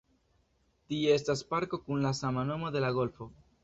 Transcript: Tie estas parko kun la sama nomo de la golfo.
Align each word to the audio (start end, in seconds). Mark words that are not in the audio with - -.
Tie 0.93 1.13
estas 1.17 1.45
parko 1.53 1.83
kun 1.87 2.05
la 2.09 2.17
sama 2.25 2.51
nomo 2.53 2.77
de 2.79 2.87
la 2.87 2.95
golfo. 3.01 3.35